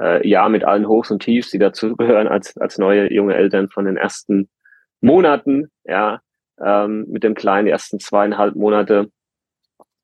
[0.00, 3.84] äh, Jahr mit allen Hochs und Tiefs, die dazugehören als, als neue junge Eltern von
[3.84, 4.48] den ersten
[5.00, 6.20] Monaten, ja,
[6.62, 9.10] ähm, mit dem kleinen ersten zweieinhalb Monate,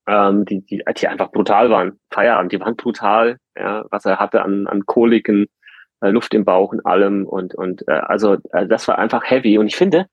[0.07, 1.99] ähm, die, die, die einfach brutal waren.
[2.11, 5.47] Feierabend, die waren brutal, ja, was er hatte an, an Koliken,
[6.01, 9.59] äh, Luft im Bauch und allem und, und äh, also äh, das war einfach heavy.
[9.59, 10.07] Und ich finde,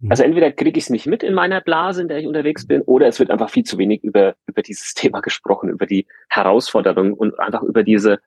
[0.00, 0.10] mhm.
[0.10, 2.82] also entweder kriege ich es nicht mit in meiner Blase, in der ich unterwegs bin,
[2.82, 7.12] oder es wird einfach viel zu wenig über, über dieses Thema gesprochen, über die Herausforderungen
[7.12, 8.18] und einfach über diese,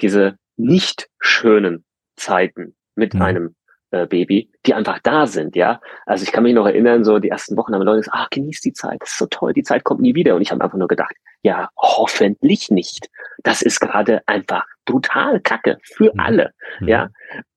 [0.00, 1.84] diese nicht schönen
[2.16, 3.22] Zeiten mit mhm.
[3.22, 3.56] einem
[3.94, 5.80] äh, Baby, die einfach da sind, ja.
[6.06, 8.60] Also ich kann mich noch erinnern, so die ersten Wochen haben Leute gesagt, ach, genieß
[8.60, 10.34] die Zeit, das ist so toll, die Zeit kommt nie wieder.
[10.34, 13.08] Und ich habe einfach nur gedacht, ja, hoffentlich nicht.
[13.42, 16.20] Das ist gerade einfach brutal Kacke für mhm.
[16.20, 16.88] alle, mhm.
[16.88, 17.08] ja.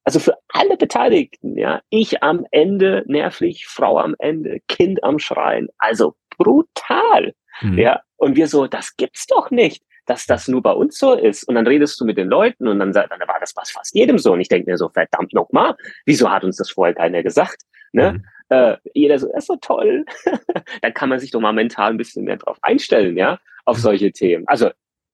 [0.04, 1.82] Also für alle Beteiligten, ja.
[1.90, 5.70] Ich am Ende nervlich, Frau am Ende, Kind am Schreien.
[5.78, 7.78] Also brutal, mhm.
[7.78, 8.02] ja.
[8.16, 11.44] Und wir so, das gibt's doch nicht dass das nur bei uns so ist.
[11.44, 13.94] Und dann redest du mit den Leuten und dann, sagt, dann war das was fast
[13.94, 14.34] jedem so.
[14.34, 17.62] Und ich denke mir so, verdammt nochmal, wieso hat uns das vorher keiner gesagt?
[17.92, 18.14] Ne?
[18.14, 18.26] Mhm.
[18.50, 20.06] Äh, jeder so, das ist so toll.
[20.82, 23.82] dann kann man sich doch mal mental ein bisschen mehr drauf einstellen, ja, auf mhm.
[23.82, 24.48] solche Themen.
[24.48, 24.72] Also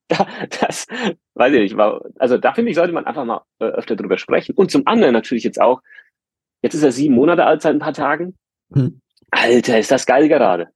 [0.60, 0.86] das
[1.34, 1.80] weiß ich nicht.
[2.20, 4.54] Also da finde ich, sollte man einfach mal äh, öfter drüber sprechen.
[4.56, 5.82] Und zum anderen natürlich jetzt auch,
[6.62, 8.38] jetzt ist er sieben Monate alt seit ein paar Tagen.
[8.74, 9.02] Hm.
[9.32, 10.68] Alter, ist das geil gerade.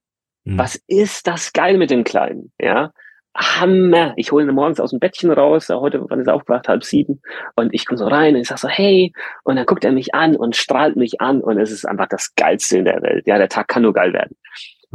[0.44, 0.58] Hm.
[0.58, 2.52] Was ist das geil mit dem Kleinen?
[2.60, 2.92] Ja.
[3.38, 4.14] Hammer.
[4.16, 5.68] Ich hole ihn morgens aus dem Bettchen raus.
[5.68, 6.68] Heute, wann ist er aufgewacht?
[6.68, 7.22] Halb sieben.
[7.54, 9.12] Und ich komme so rein und ich sage so, hey.
[9.44, 11.40] Und dann guckt er mich an und strahlt mich an.
[11.40, 13.26] Und es ist einfach das Geilste in der Welt.
[13.26, 14.36] Ja, der Tag kann nur geil werden.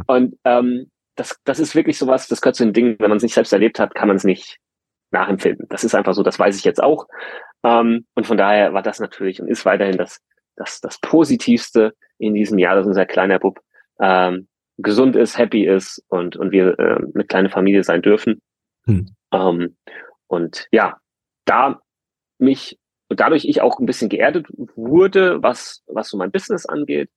[0.06, 3.22] Und ähm, das, das ist wirklich sowas, das gehört zu den Dingen, wenn man es
[3.22, 4.58] nicht selbst erlebt hat, kann man es nicht
[5.10, 5.66] nachempfinden.
[5.70, 7.06] Das ist einfach so, das weiß ich jetzt auch.
[7.62, 10.20] Ähm, und von daher war das natürlich und ist weiterhin das,
[10.56, 13.60] das, das Positivste in diesem Jahr, dass unser kleiner Bub
[14.00, 18.40] ähm, gesund ist, happy ist und, und wir äh, eine kleine Familie sein dürfen.
[18.86, 19.14] Hm.
[19.32, 19.76] Ähm,
[20.26, 20.98] und ja,
[21.44, 21.80] da
[22.38, 27.10] mich dadurch ich auch ein bisschen geerdet wurde, was, was so mein Business angeht,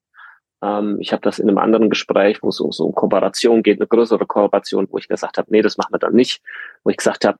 [0.61, 3.79] ähm, ich habe das in einem anderen Gespräch, wo es um so um Kooperation geht,
[3.79, 6.41] eine größere Kooperation, wo ich gesagt habe, nee, das machen wir dann nicht.
[6.83, 7.37] Wo ich gesagt habe,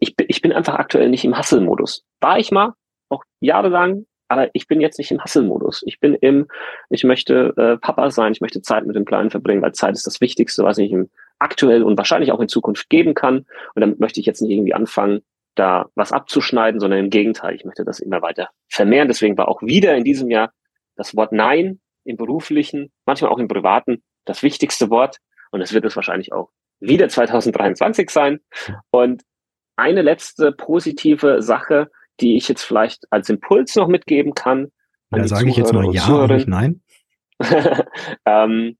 [0.00, 2.04] ich bin, ich bin einfach aktuell nicht im Hustle-Modus.
[2.20, 2.74] War ich mal,
[3.08, 5.82] auch jahrelang, aber ich bin jetzt nicht im Hustle-Modus.
[5.86, 6.46] Ich bin im,
[6.90, 10.06] ich möchte äh, Papa sein, ich möchte Zeit mit dem Kleinen verbringen, weil Zeit ist
[10.06, 13.46] das Wichtigste, was ich ihm aktuell und wahrscheinlich auch in Zukunft geben kann.
[13.74, 15.20] Und damit möchte ich jetzt nicht irgendwie anfangen,
[15.54, 19.08] da was abzuschneiden, sondern im Gegenteil, ich möchte das immer weiter vermehren.
[19.08, 20.52] Deswegen war auch wieder in diesem Jahr
[20.96, 25.18] das Wort Nein im beruflichen, manchmal auch im privaten das wichtigste Wort.
[25.50, 28.40] Und es wird es wahrscheinlich auch wieder 2023 sein.
[28.90, 29.22] Und
[29.76, 34.70] eine letzte positive Sache, die ich jetzt vielleicht als Impuls noch mitgeben kann.
[35.10, 36.82] Da sage ich jetzt mal ja nicht nein.
[38.24, 38.76] ähm,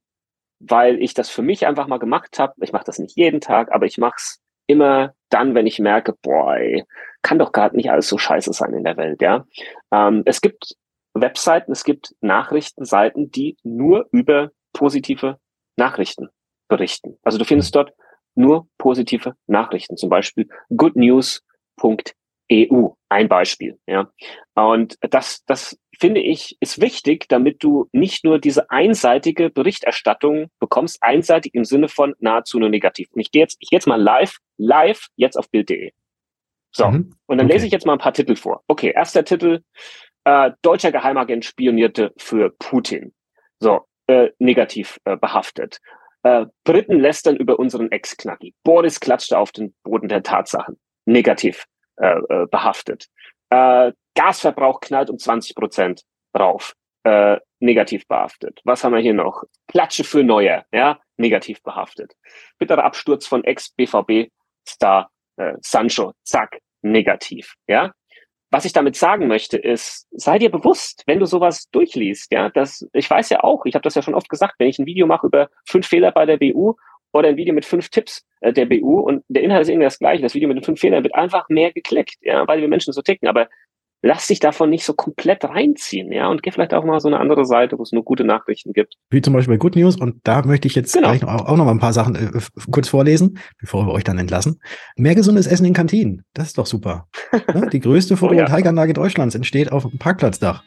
[0.59, 2.53] weil ich das für mich einfach mal gemacht habe.
[2.61, 6.13] Ich mache das nicht jeden Tag, aber ich mache es immer dann, wenn ich merke,
[6.21, 6.85] boah, ey,
[7.21, 9.45] kann doch gerade nicht alles so scheiße sein in der Welt, ja.
[9.91, 10.75] Ähm, es gibt
[11.13, 15.39] Webseiten, es gibt Nachrichtenseiten, die nur über positive
[15.75, 16.29] Nachrichten
[16.67, 17.17] berichten.
[17.23, 17.93] Also du findest dort
[18.35, 20.47] nur positive Nachrichten, zum Beispiel
[22.49, 23.79] goodnews.eu, ein Beispiel.
[23.87, 24.11] Ja.
[24.55, 31.01] Und das, das finde ich, ist wichtig, damit du nicht nur diese einseitige Berichterstattung bekommst,
[31.01, 33.09] einseitig im Sinne von nahezu nur negativ.
[33.11, 35.91] Und ich gehe jetzt, ich gehe jetzt mal live, live jetzt auf Bild.de.
[36.71, 36.87] So.
[36.87, 37.15] Mhm.
[37.25, 37.53] Und dann okay.
[37.53, 38.63] lese ich jetzt mal ein paar Titel vor.
[38.67, 39.61] Okay, erster Titel,
[40.23, 43.13] äh, deutscher Geheimagent spionierte für Putin.
[43.59, 45.79] So, äh, negativ äh, behaftet.
[46.23, 48.53] Äh, Briten lästern über unseren Ex-Knacki.
[48.63, 50.77] Boris klatschte auf den Boden der Tatsachen.
[51.05, 51.65] Negativ
[51.99, 53.07] äh, äh, behaftet.
[53.49, 56.03] Äh, Gasverbrauch knallt um 20 Prozent
[56.37, 56.73] rauf.
[57.03, 58.59] Äh, negativ behaftet.
[58.63, 59.43] Was haben wir hier noch?
[59.67, 62.13] Klatsche für Neuer, ja, negativ behaftet.
[62.57, 67.93] Bitterer Absturz von Ex-BVB-Star äh, Sancho, zack, negativ, ja
[68.51, 72.87] was ich damit sagen möchte, ist, sei dir bewusst, wenn du sowas durchliest, ja, dass
[72.93, 75.05] ich weiß ja auch, ich habe das ja schon oft gesagt, wenn ich ein Video
[75.05, 76.75] mache über fünf Fehler bei der BU
[77.13, 79.99] oder ein Video mit fünf Tipps äh, der BU und der Inhalt ist irgendwie das
[79.99, 82.93] gleiche, das Video mit den fünf Fehlern wird einfach mehr geklickt, ja, weil wir Menschen
[82.93, 83.47] so ticken, aber
[84.01, 87.19] lass dich davon nicht so komplett reinziehen, ja, und geh vielleicht auch mal so eine
[87.19, 88.95] andere Seite, wo es nur gute Nachrichten gibt.
[89.09, 91.09] Wie zum Beispiel bei Good News, und da möchte ich jetzt genau.
[91.09, 92.39] gleich noch, auch noch mal ein paar Sachen äh,
[92.71, 94.61] kurz vorlesen, bevor wir euch dann entlassen.
[94.95, 97.07] Mehr gesundes Essen in Kantinen, das ist doch super.
[97.53, 99.03] ja, die größte Photovoltaikanlage oh, ja.
[99.03, 100.63] Deutschlands entsteht auf dem Parkplatzdach.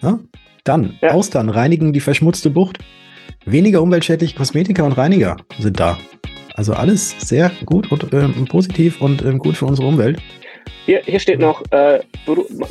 [0.00, 0.20] Ja?
[0.64, 0.98] Dann.
[1.02, 2.78] Austern reinigen die verschmutzte Bucht.
[3.44, 5.98] Weniger umweltschädliche Kosmetika und Reiniger sind da.
[6.54, 10.20] Also alles sehr gut und ähm, positiv und ähm, gut für unsere Umwelt.
[10.86, 12.00] Hier, hier steht noch, äh,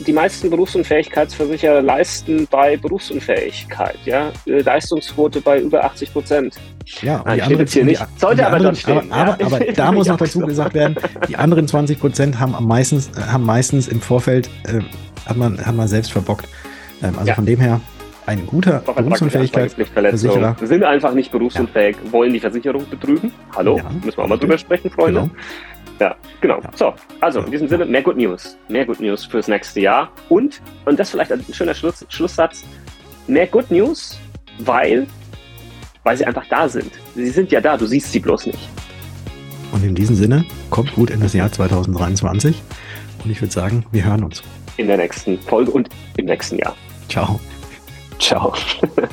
[0.07, 6.55] die meisten Berufsunfähigkeitsversicherer leisten bei Berufsunfähigkeit, ja, äh, Leistungsquote bei über 80 Prozent.
[7.01, 8.07] Ja, und Nein, die anderen, hier nicht.
[8.17, 9.11] Sollte aber dort stehen.
[9.11, 9.45] Aber, ja.
[9.45, 10.95] aber, aber da muss noch dazu gesagt werden,
[11.27, 14.79] die anderen 20 Prozent haben meistens, haben meistens im Vorfeld, äh,
[15.25, 16.47] hat, man, hat man selbst verbockt.
[17.03, 17.35] Ähm, also ja.
[17.35, 17.81] von dem her,
[18.25, 20.55] ein guter Berufsunfähigkeitsversicherer.
[20.61, 22.11] Sind einfach nicht berufsunfähig, ja.
[22.11, 23.31] wollen die Versicherung betrügen.
[23.55, 25.21] Hallo, müssen wir auch mal drüber sprechen, Freunde.
[25.21, 25.35] Genau.
[25.99, 26.59] Ja, genau.
[26.61, 26.69] Ja.
[26.75, 28.57] So, also in diesem Sinne, mehr Good News.
[28.67, 30.11] Mehr Good News fürs nächste Jahr.
[30.29, 32.63] Und, und das vielleicht ein schöner Schluss, Schlusssatz,
[33.27, 34.19] mehr Good News,
[34.59, 35.07] weil,
[36.03, 36.91] weil sie einfach da sind.
[37.15, 38.69] Sie sind ja da, du siehst sie bloß nicht.
[39.71, 42.61] Und in diesem Sinne, kommt gut in das Jahr 2023.
[43.23, 44.43] Und ich würde sagen, wir hören uns.
[44.77, 46.75] In der nächsten Folge und im nächsten Jahr.
[47.07, 47.39] Ciao.
[48.19, 49.09] 巧呵呵